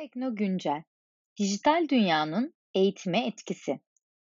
Tekno 0.00 0.34
Güncel 0.34 0.82
Dijital 1.38 1.88
Dünyanın 1.88 2.54
Eğitime 2.74 3.26
Etkisi 3.26 3.80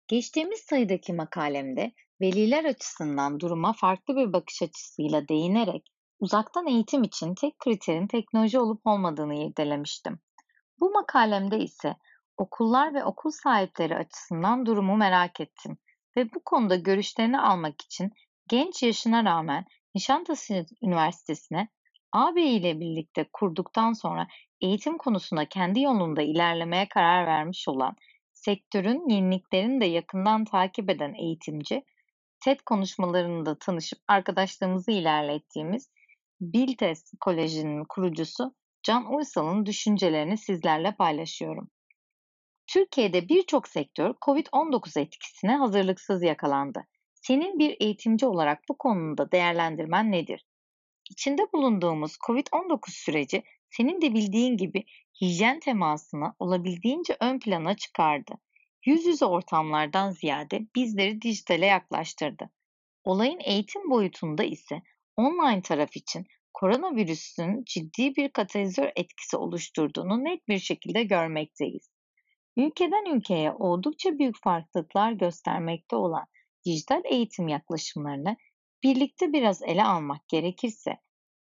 Geçtiğimiz 0.08 0.60
sayıdaki 0.60 1.14
makalemde 1.14 1.92
veliler 2.22 2.66
açısından 2.66 3.40
duruma 3.40 3.74
farklı 3.74 4.16
bir 4.16 4.34
bakış 4.34 4.62
açısıyla 4.62 5.28
değinerek 5.28 5.92
uzaktan 6.20 6.68
eğitim 6.68 7.04
için 7.04 7.36
tek 7.36 7.60
kriterin 7.60 8.08
teknoloji 8.08 8.60
olup 8.60 8.88
olmadığını 8.88 9.36
irdelemiştim. 9.36 10.20
Bu 10.80 10.92
makalemde 10.92 11.60
ise 11.60 11.96
okullar 12.38 12.94
ve 12.94 13.04
okul 13.04 13.32
sahipleri 13.32 13.96
açısından 13.96 14.66
durumu 14.66 14.98
merak 14.98 15.40
ettim 15.40 15.78
ve 16.18 16.34
bu 16.34 16.44
konuda 16.44 16.76
görüşlerini 16.76 17.40
almak 17.40 17.82
için 17.82 18.12
genç 18.50 18.84
yaşına 18.84 19.24
rağmen 19.26 19.66
Nişantaşı 19.96 20.66
Üniversitesi'ne 20.82 21.68
ağabey 22.12 22.58
ile 22.58 22.80
birlikte 22.80 23.30
kurduktan 23.34 23.94
sonra 23.94 24.28
eğitim 24.62 24.98
konusunda 24.98 25.46
kendi 25.50 25.82
yolunda 25.82 26.22
ilerlemeye 26.22 26.88
karar 26.90 27.28
vermiş 27.28 27.68
olan, 27.68 27.96
sektörün 28.34 29.10
yeniliklerini 29.10 29.82
de 29.82 29.86
yakından 29.86 30.46
takip 30.46 30.90
eden 30.90 31.14
eğitimci, 31.14 31.86
TED 32.40 32.60
konuşmalarında 32.66 33.58
tanışıp 33.58 34.00
arkadaşlığımızı 34.08 34.92
ilerlettiğimiz 34.92 35.92
Biltes 36.42 37.12
Koleji'nin 37.20 37.86
kurucusu 37.90 38.56
Can 38.84 39.14
Uysal'ın 39.14 39.66
düşüncelerini 39.66 40.38
sizlerle 40.38 40.96
paylaşıyorum. 40.96 41.70
Türkiye'de 42.68 43.30
birçok 43.30 43.68
sektör 43.68 44.14
COVID-19 44.22 45.00
etkisine 45.00 45.56
hazırlıksız 45.56 46.24
yakalandı. 46.24 46.88
Senin 47.14 47.60
bir 47.60 47.78
eğitimci 47.80 48.26
olarak 48.26 48.60
bu 48.70 48.78
konuda 48.78 49.32
değerlendirmen 49.32 50.12
nedir? 50.12 50.46
İçinde 51.10 51.42
bulunduğumuz 51.54 52.18
COVID-19 52.28 52.80
süreci 52.88 53.44
senin 53.72 54.02
de 54.02 54.14
bildiğin 54.14 54.58
gibi 54.58 54.84
hijyen 55.22 55.60
temasını 55.60 56.34
olabildiğince 56.40 57.18
ön 57.20 57.40
plana 57.40 57.76
çıkardı. 57.76 58.34
Yüz 58.86 59.06
yüze 59.06 59.26
ortamlardan 59.26 60.12
ziyade 60.12 60.68
bizleri 60.76 61.22
dijitale 61.22 61.66
yaklaştırdı. 61.66 62.50
Olayın 63.04 63.40
eğitim 63.44 63.90
boyutunda 63.90 64.44
ise 64.44 64.82
online 65.18 65.62
taraf 65.62 65.96
için 65.98 66.26
koronavirüsün 66.54 67.64
ciddi 67.66 68.16
bir 68.16 68.30
katalizör 68.30 68.92
etkisi 68.96 69.38
oluşturduğunu 69.38 70.24
net 70.24 70.48
bir 70.48 70.60
şekilde 70.60 71.04
görmekteyiz. 71.04 71.90
Ülkeden 72.58 73.16
ülkeye 73.16 73.52
oldukça 73.52 74.20
büyük 74.20 74.44
farklılıklar 74.44 75.12
göstermekte 75.12 75.96
olan 75.96 76.26
dijital 76.66 77.02
eğitim 77.06 77.48
yaklaşımlarını 77.48 78.38
birlikte 78.84 79.34
biraz 79.34 79.62
ele 79.64 79.84
almak 79.84 80.28
gerekirse 80.28 80.98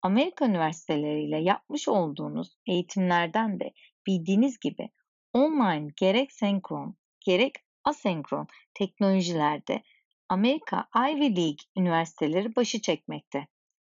Amerika 0.02 0.46
üniversiteleriyle 0.46 1.38
yapmış 1.38 1.88
olduğunuz 1.88 2.56
eğitimlerden 2.66 3.60
de 3.60 3.72
bildiğiniz 4.06 4.58
gibi 4.58 4.90
online 5.32 5.88
gerek 5.96 6.32
senkron 6.32 6.96
gerek 7.20 7.54
asenkron 7.84 8.46
teknolojilerde 8.74 9.82
Amerika 10.28 10.88
Ivy 10.96 11.36
League 11.36 11.64
üniversiteleri 11.76 12.56
başı 12.56 12.80
çekmekte. 12.80 13.46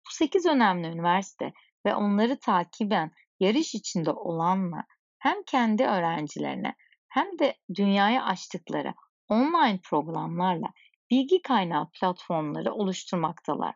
Bu 0.06 0.10
8 0.10 0.46
önemli 0.46 0.86
üniversite 0.86 1.52
ve 1.86 1.94
onları 1.94 2.38
takiben 2.38 3.10
yarış 3.40 3.74
içinde 3.74 4.10
olanla 4.10 4.84
hem 5.18 5.42
kendi 5.42 5.84
öğrencilerine 5.84 6.74
hem 7.08 7.38
de 7.38 7.54
dünyaya 7.74 8.24
açtıkları 8.24 8.94
online 9.28 9.80
programlarla 9.84 10.72
bilgi 11.10 11.42
kaynağı 11.42 11.90
platformları 11.90 12.72
oluşturmaktalar. 12.72 13.74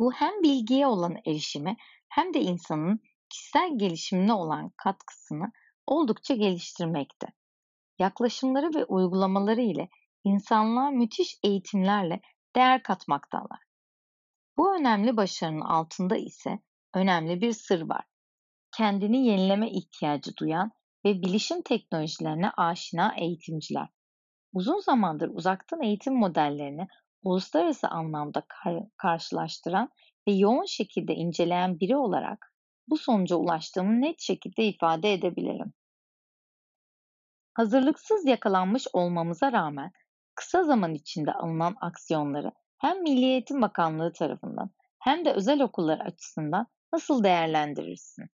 Bu 0.00 0.12
hem 0.12 0.42
bilgiye 0.42 0.86
olan 0.86 1.16
erişimi 1.26 1.76
hem 2.08 2.34
de 2.34 2.40
insanın 2.40 3.00
kişisel 3.28 3.78
gelişimine 3.78 4.32
olan 4.32 4.72
katkısını 4.76 5.52
oldukça 5.86 6.34
geliştirmekte. 6.34 7.26
Yaklaşımları 7.98 8.74
ve 8.74 8.84
uygulamaları 8.84 9.60
ile 9.60 9.88
insanlığa 10.24 10.90
müthiş 10.90 11.38
eğitimlerle 11.42 12.20
değer 12.56 12.82
katmaktalar. 12.82 13.58
Bu 14.56 14.76
önemli 14.76 15.16
başarının 15.16 15.60
altında 15.60 16.16
ise 16.16 16.58
önemli 16.94 17.40
bir 17.40 17.52
sır 17.52 17.80
var. 17.88 18.04
Kendini 18.76 19.26
yenileme 19.26 19.70
ihtiyacı 19.70 20.36
duyan 20.36 20.70
ve 21.04 21.22
bilişim 21.22 21.62
teknolojilerine 21.62 22.50
aşina 22.50 23.14
eğitimciler. 23.18 23.88
Uzun 24.52 24.80
zamandır 24.80 25.28
uzaktan 25.28 25.82
eğitim 25.82 26.14
modellerini 26.14 26.86
uluslararası 27.22 27.88
anlamda 27.88 28.42
kar- 28.48 28.88
karşılaştıran 28.96 29.90
ve 30.28 30.32
yoğun 30.32 30.64
şekilde 30.64 31.14
inceleyen 31.14 31.80
biri 31.80 31.96
olarak 31.96 32.54
bu 32.88 32.98
sonuca 32.98 33.36
ulaştığımı 33.36 34.00
net 34.00 34.20
şekilde 34.20 34.64
ifade 34.64 35.12
edebilirim. 35.12 35.72
Hazırlıksız 37.54 38.26
yakalanmış 38.26 38.86
olmamıza 38.92 39.52
rağmen 39.52 39.92
kısa 40.34 40.64
zaman 40.64 40.94
içinde 40.94 41.32
alınan 41.32 41.76
aksiyonları 41.80 42.52
hem 42.78 43.02
Milli 43.02 43.24
Eğitim 43.24 43.62
Bakanlığı 43.62 44.12
tarafından 44.12 44.70
hem 44.98 45.24
de 45.24 45.32
özel 45.32 45.62
okullar 45.62 45.98
açısından 45.98 46.66
nasıl 46.92 47.24
değerlendirirsin? 47.24 48.30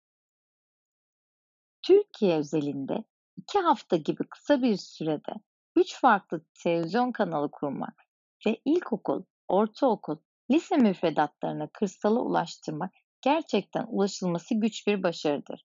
Türkiye 1.82 2.36
özelinde 2.36 3.04
iki 3.36 3.58
hafta 3.58 3.96
gibi 3.96 4.24
kısa 4.30 4.62
bir 4.62 4.76
sürede 4.76 5.32
üç 5.76 6.00
farklı 6.00 6.44
televizyon 6.62 7.12
kanalı 7.12 7.50
kurmak 7.50 8.09
ve 8.46 8.60
ilkokul, 8.64 9.22
ortaokul, 9.48 10.16
lise 10.50 10.76
müfredatlarına 10.76 11.68
kırsala 11.72 12.20
ulaştırmak 12.20 12.92
gerçekten 13.20 13.86
ulaşılması 13.88 14.54
güç 14.54 14.86
bir 14.86 15.02
başarıdır. 15.02 15.64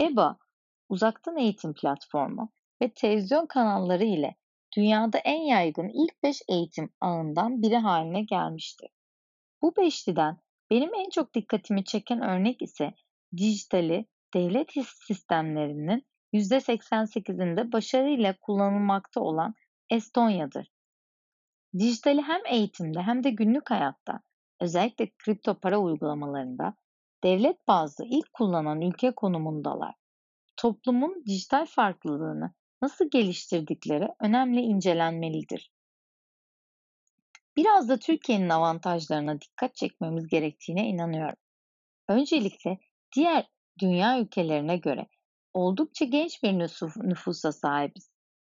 EBA, 0.00 0.38
uzaktan 0.88 1.36
eğitim 1.36 1.74
platformu 1.74 2.52
ve 2.82 2.88
televizyon 2.94 3.46
kanalları 3.46 4.04
ile 4.04 4.36
dünyada 4.76 5.18
en 5.18 5.40
yaygın 5.40 5.88
ilk 5.88 6.22
5 6.22 6.42
eğitim 6.48 6.90
ağından 7.00 7.62
biri 7.62 7.76
haline 7.76 8.22
gelmiştir. 8.22 8.90
Bu 9.62 9.76
beşliden 9.76 10.38
benim 10.70 10.94
en 10.94 11.10
çok 11.10 11.34
dikkatimi 11.34 11.84
çeken 11.84 12.20
örnek 12.22 12.62
ise 12.62 12.94
dijitali 13.36 14.06
devlet 14.34 14.70
sistemlerinin 15.06 16.06
%88'inde 16.32 17.72
başarıyla 17.72 18.36
kullanılmakta 18.40 19.20
olan 19.20 19.54
Estonya'dır. 19.90 20.75
Dijitali 21.78 22.22
hem 22.22 22.40
eğitimde 22.46 23.02
hem 23.02 23.24
de 23.24 23.30
günlük 23.30 23.70
hayatta, 23.70 24.20
özellikle 24.60 25.10
kripto 25.18 25.60
para 25.60 25.78
uygulamalarında 25.78 26.74
devlet 27.24 27.68
bazlı 27.68 28.04
ilk 28.04 28.32
kullanan 28.32 28.80
ülke 28.80 29.14
konumundalar. 29.14 29.94
Toplumun 30.56 31.22
dijital 31.26 31.66
farklılığını 31.66 32.52
nasıl 32.82 33.10
geliştirdikleri 33.10 34.08
önemli 34.20 34.60
incelenmelidir. 34.60 35.70
Biraz 37.56 37.88
da 37.88 37.98
Türkiye'nin 37.98 38.48
avantajlarına 38.48 39.40
dikkat 39.40 39.74
çekmemiz 39.74 40.28
gerektiğine 40.28 40.88
inanıyorum. 40.88 41.38
Öncelikle 42.08 42.78
diğer 43.16 43.46
dünya 43.78 44.20
ülkelerine 44.20 44.76
göre 44.76 45.06
oldukça 45.54 46.04
genç 46.04 46.42
bir 46.42 46.52
nüfusa 47.08 47.52
sahibiz. 47.52 48.10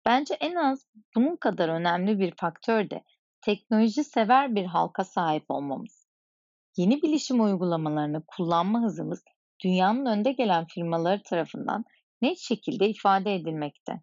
Bence 0.05 0.33
en 0.33 0.55
az 0.55 0.87
bunun 1.15 1.35
kadar 1.35 1.69
önemli 1.69 2.19
bir 2.19 2.33
faktör 2.37 2.89
de 2.89 3.03
teknoloji 3.41 4.03
sever 4.03 4.55
bir 4.55 4.65
halka 4.65 5.03
sahip 5.03 5.45
olmamız. 5.49 6.07
Yeni 6.77 7.01
bilişim 7.01 7.43
uygulamalarını 7.43 8.23
kullanma 8.27 8.81
hızımız 8.81 9.23
dünyanın 9.63 10.05
önde 10.05 10.31
gelen 10.31 10.67
firmaları 10.67 11.23
tarafından 11.23 11.85
net 12.21 12.37
şekilde 12.37 12.89
ifade 12.89 13.35
edilmekte. 13.35 14.01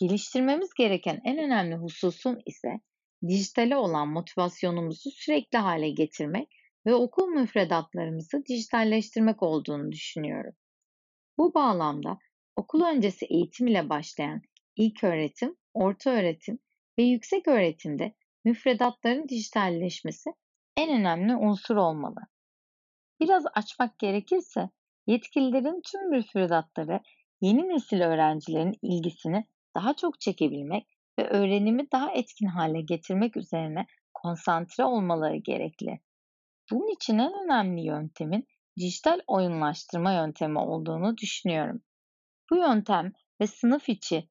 Geliştirmemiz 0.00 0.74
gereken 0.74 1.20
en 1.24 1.38
önemli 1.38 1.76
hususun 1.76 2.42
ise 2.46 2.68
dijitale 3.28 3.76
olan 3.76 4.08
motivasyonumuzu 4.08 5.10
sürekli 5.10 5.58
hale 5.58 5.90
getirmek 5.90 6.48
ve 6.86 6.94
okul 6.94 7.28
müfredatlarımızı 7.28 8.46
dijitalleştirmek 8.48 9.42
olduğunu 9.42 9.92
düşünüyorum. 9.92 10.52
Bu 11.38 11.54
bağlamda 11.54 12.18
okul 12.56 12.82
öncesi 12.82 13.26
eğitim 13.26 13.66
ile 13.66 13.88
başlayan 13.88 14.42
ilk 14.76 15.04
öğretim, 15.04 15.56
orta 15.74 16.10
öğretim 16.10 16.58
ve 16.98 17.02
yüksek 17.02 17.48
öğretimde 17.48 18.14
müfredatların 18.46 19.28
dijitalleşmesi 19.28 20.30
en 20.76 21.00
önemli 21.00 21.36
unsur 21.36 21.76
olmalı. 21.76 22.20
Biraz 23.20 23.44
açmak 23.54 23.98
gerekirse 23.98 24.70
yetkililerin 25.06 25.80
tüm 25.90 26.10
müfredatları 26.10 27.00
yeni 27.40 27.68
nesil 27.68 28.00
öğrencilerin 28.00 28.74
ilgisini 28.82 29.44
daha 29.74 29.94
çok 29.94 30.20
çekebilmek 30.20 30.86
ve 31.18 31.28
öğrenimi 31.28 31.90
daha 31.92 32.12
etkin 32.12 32.46
hale 32.46 32.80
getirmek 32.80 33.36
üzerine 33.36 33.86
konsantre 34.14 34.84
olmaları 34.84 35.36
gerekli. 35.36 36.00
Bunun 36.70 36.94
için 36.94 37.18
en 37.18 37.32
önemli 37.44 37.80
yöntemin 37.80 38.46
dijital 38.76 39.20
oyunlaştırma 39.26 40.12
yöntemi 40.12 40.58
olduğunu 40.58 41.16
düşünüyorum. 41.16 41.82
Bu 42.50 42.56
yöntem 42.56 43.12
ve 43.40 43.46
sınıf 43.46 43.88
içi 43.88 44.28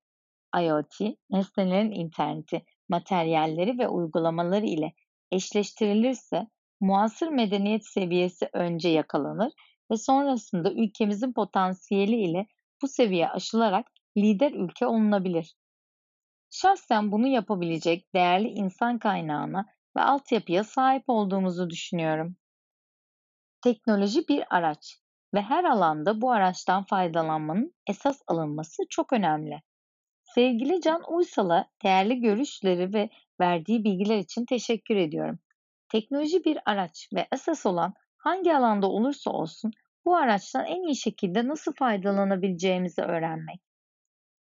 IoT, 0.62 1.00
nesnelerin 1.30 1.92
interneti, 1.92 2.66
materyalleri 2.90 3.80
ve 3.80 3.88
uygulamaları 3.88 4.66
ile 4.66 4.94
eşleştirilirse 5.32 6.48
muasır 6.80 7.28
medeniyet 7.28 7.86
seviyesi 7.86 8.50
önce 8.54 8.90
yakalanır 8.90 9.54
ve 9.92 9.98
sonrasında 9.98 10.72
ülkemizin 10.72 11.34
potansiyeli 11.34 12.16
ile 12.16 12.48
bu 12.82 12.88
seviye 12.88 13.30
aşılarak 13.30 13.88
lider 14.18 14.52
ülke 14.52 14.88
olunabilir. 14.88 15.56
Şahsen 16.50 17.12
bunu 17.12 17.28
yapabilecek 17.28 18.14
değerli 18.14 18.48
insan 18.48 19.00
kaynağına 19.00 19.66
ve 19.98 20.02
altyapıya 20.02 20.64
sahip 20.64 21.04
olduğumuzu 21.08 21.70
düşünüyorum. 21.70 22.36
Teknoloji 23.62 24.28
bir 24.28 24.56
araç 24.56 25.00
ve 25.34 25.42
her 25.42 25.64
alanda 25.64 26.22
bu 26.22 26.32
araçtan 26.32 26.84
faydalanmanın 26.84 27.76
esas 27.88 28.22
alınması 28.28 28.84
çok 28.90 29.14
önemli. 29.14 29.62
Sevgili 30.36 30.82
Can 30.82 31.02
Uysal'a 31.08 31.70
değerli 31.84 32.22
görüşleri 32.22 32.94
ve 32.94 33.10
verdiği 33.40 33.84
bilgiler 33.84 34.18
için 34.18 34.46
teşekkür 34.46 34.96
ediyorum. 34.96 35.40
Teknoloji 35.92 36.44
bir 36.46 36.58
araç 36.66 37.10
ve 37.14 37.28
esas 37.34 37.66
olan 37.66 37.94
hangi 38.18 38.56
alanda 38.56 38.88
olursa 38.88 39.32
olsun 39.32 39.72
bu 40.06 40.16
araçtan 40.16 40.66
en 40.66 40.88
iyi 40.88 40.96
şekilde 40.96 41.48
nasıl 41.48 41.74
faydalanabileceğimizi 41.74 43.02
öğrenmek. 43.02 43.62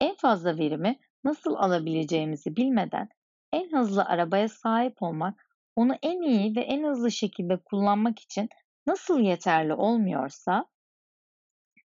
En 0.00 0.14
fazla 0.14 0.58
verimi 0.58 0.98
nasıl 1.24 1.54
alabileceğimizi 1.54 2.56
bilmeden 2.56 3.08
en 3.52 3.72
hızlı 3.72 4.04
arabaya 4.04 4.48
sahip 4.48 5.02
olmak, 5.02 5.46
onu 5.76 5.94
en 6.02 6.22
iyi 6.22 6.56
ve 6.56 6.60
en 6.60 6.84
hızlı 6.84 7.10
şekilde 7.10 7.56
kullanmak 7.64 8.18
için 8.18 8.48
nasıl 8.86 9.20
yeterli 9.20 9.74
olmuyorsa, 9.74 10.66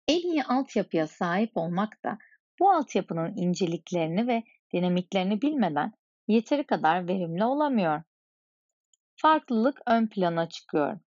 en 0.08 0.20
iyi 0.32 0.44
altyapıya 0.44 1.06
sahip 1.06 1.56
olmak 1.56 2.04
da 2.04 2.18
bu 2.60 2.70
altyapının 2.70 3.36
inceliklerini 3.36 4.26
ve 4.26 4.42
dinamiklerini 4.72 5.42
bilmeden 5.42 5.92
yeteri 6.28 6.66
kadar 6.66 7.08
verimli 7.08 7.44
olamıyor. 7.44 8.02
Farklılık 9.16 9.80
ön 9.86 10.06
plana 10.06 10.48
çıkıyor. 10.48 11.00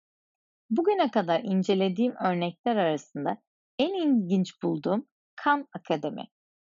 Bugüne 0.69 1.11
kadar 1.11 1.41
incelediğim 1.43 2.15
örnekler 2.15 2.75
arasında 2.75 3.37
en 3.79 3.93
ilginç 3.93 4.63
bulduğum 4.63 5.05
Kan 5.35 5.67
Akademi. 5.75 6.27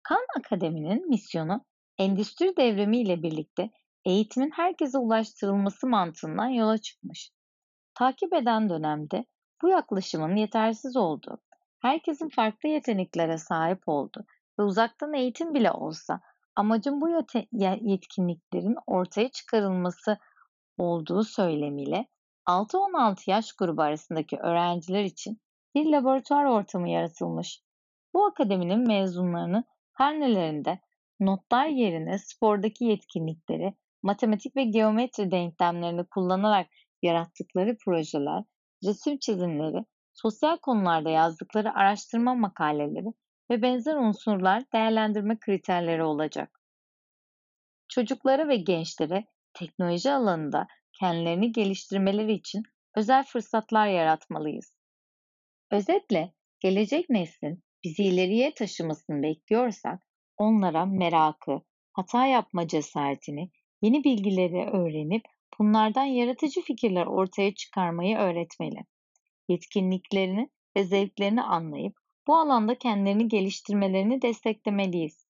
Kan 0.02 0.26
Akademi'nin 0.38 1.08
misyonu 1.08 1.64
endüstri 1.98 2.56
devrimi 2.56 3.00
ile 3.00 3.22
birlikte 3.22 3.70
eğitimin 4.04 4.50
herkese 4.50 4.98
ulaştırılması 4.98 5.86
mantığından 5.86 6.48
yola 6.48 6.78
çıkmış. 6.78 7.30
Takip 7.94 8.32
eden 8.32 8.68
dönemde 8.68 9.24
bu 9.62 9.68
yaklaşımın 9.68 10.36
yetersiz 10.36 10.96
olduğu, 10.96 11.38
herkesin 11.82 12.28
farklı 12.28 12.68
yeteneklere 12.68 13.38
sahip 13.38 13.82
olduğu 13.86 14.24
ve 14.58 14.62
uzaktan 14.62 15.14
eğitim 15.14 15.54
bile 15.54 15.70
olsa 15.70 16.20
amacın 16.56 17.00
bu 17.00 17.08
yetkinliklerin 17.80 18.76
ortaya 18.86 19.28
çıkarılması 19.28 20.18
olduğu 20.78 21.24
söylemiyle 21.24 22.06
6-16 22.46 23.30
yaş 23.30 23.52
grubu 23.52 23.82
arasındaki 23.82 24.38
öğrenciler 24.38 25.04
için 25.04 25.40
bir 25.74 25.86
laboratuvar 25.86 26.44
ortamı 26.44 26.88
yaratılmış. 26.88 27.60
Bu 28.14 28.24
akademinin 28.24 28.86
mezunlarını 28.86 29.64
karnelerinde 29.92 30.80
notlar 31.20 31.66
yerine 31.66 32.18
spordaki 32.18 32.84
yetkinlikleri, 32.84 33.74
matematik 34.02 34.56
ve 34.56 34.64
geometri 34.64 35.30
denklemlerini 35.30 36.04
kullanarak 36.04 36.66
yarattıkları 37.02 37.76
projeler, 37.84 38.44
resim 38.84 39.18
çizimleri, 39.18 39.84
sosyal 40.12 40.56
konularda 40.56 41.10
yazdıkları 41.10 41.74
araştırma 41.74 42.34
makaleleri 42.34 43.12
ve 43.50 43.62
benzer 43.62 43.96
unsurlar 43.96 44.72
değerlendirme 44.72 45.38
kriterleri 45.38 46.02
olacak. 46.02 46.60
Çocuklara 47.88 48.48
ve 48.48 48.56
gençlere 48.56 49.24
teknoloji 49.54 50.10
alanında 50.10 50.66
kendilerini 51.00 51.52
geliştirmeleri 51.52 52.32
için 52.32 52.62
özel 52.96 53.24
fırsatlar 53.24 53.86
yaratmalıyız. 53.86 54.76
Özetle 55.70 56.34
gelecek 56.60 57.10
neslin 57.10 57.64
bizi 57.84 58.02
ileriye 58.02 58.54
taşımasını 58.54 59.22
bekliyorsak 59.22 60.06
onlara 60.36 60.86
merakı, 60.86 61.60
hata 61.92 62.26
yapma 62.26 62.68
cesaretini, 62.68 63.50
yeni 63.82 64.04
bilgileri 64.04 64.70
öğrenip 64.70 65.22
bunlardan 65.58 66.04
yaratıcı 66.04 66.60
fikirler 66.60 67.06
ortaya 67.06 67.54
çıkarmayı 67.54 68.16
öğretmeli. 68.16 68.84
Yetkinliklerini 69.48 70.50
ve 70.76 70.84
zevklerini 70.84 71.42
anlayıp 71.42 72.03
bu 72.26 72.36
alanda 72.36 72.74
kendilerini 72.74 73.28
geliştirmelerini 73.28 74.22
desteklemeliyiz. 74.22 75.26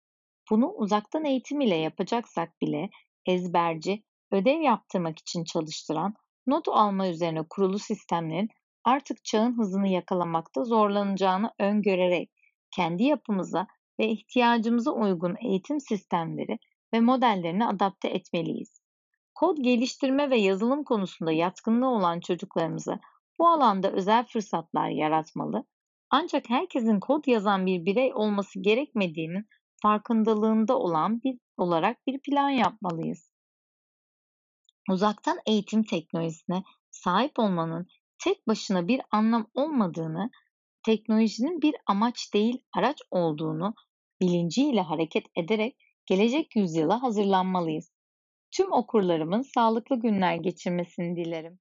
Bunu 0.50 0.68
uzaktan 0.72 1.24
eğitim 1.24 1.60
ile 1.60 1.76
yapacaksak 1.76 2.60
bile 2.60 2.90
ezberci, 3.26 4.02
ödev 4.30 4.60
yaptırmak 4.60 5.18
için 5.18 5.44
çalıştıran, 5.44 6.14
not 6.46 6.68
alma 6.68 7.08
üzerine 7.08 7.42
kurulu 7.50 7.78
sistemlerin 7.78 8.48
artık 8.84 9.24
çağın 9.24 9.58
hızını 9.58 9.88
yakalamakta 9.88 10.64
zorlanacağını 10.64 11.52
öngörerek 11.58 12.30
kendi 12.70 13.02
yapımıza 13.02 13.66
ve 13.98 14.08
ihtiyacımıza 14.08 14.90
uygun 14.90 15.36
eğitim 15.40 15.80
sistemleri 15.80 16.58
ve 16.94 17.00
modellerini 17.00 17.66
adapte 17.66 18.08
etmeliyiz. 18.08 18.82
Kod 19.34 19.58
geliştirme 19.58 20.30
ve 20.30 20.36
yazılım 20.38 20.84
konusunda 20.84 21.32
yatkınlığı 21.32 21.88
olan 21.88 22.20
çocuklarımıza 22.20 23.00
bu 23.38 23.48
alanda 23.48 23.92
özel 23.92 24.26
fırsatlar 24.26 24.88
yaratmalı 24.88 25.64
ancak 26.12 26.50
herkesin 26.50 27.00
kod 27.00 27.26
yazan 27.26 27.66
bir 27.66 27.84
birey 27.84 28.14
olması 28.14 28.60
gerekmediğinin 28.60 29.46
farkındalığında 29.82 30.78
olan 30.78 31.22
bir 31.22 31.38
olarak 31.56 32.06
bir 32.06 32.20
plan 32.20 32.50
yapmalıyız. 32.50 33.30
Uzaktan 34.90 35.38
eğitim 35.46 35.82
teknolojisine 35.82 36.62
sahip 36.90 37.38
olmanın 37.38 37.86
tek 38.24 38.48
başına 38.48 38.88
bir 38.88 39.00
anlam 39.10 39.46
olmadığını, 39.54 40.30
teknolojinin 40.82 41.62
bir 41.62 41.74
amaç 41.86 42.34
değil 42.34 42.62
araç 42.76 43.02
olduğunu 43.10 43.74
bilinciyle 44.20 44.80
hareket 44.80 45.26
ederek 45.36 45.76
gelecek 46.06 46.56
yüzyıla 46.56 47.02
hazırlanmalıyız. 47.02 47.92
Tüm 48.50 48.72
okurlarımın 48.72 49.42
sağlıklı 49.42 50.00
günler 50.00 50.36
geçirmesini 50.36 51.16
dilerim. 51.16 51.50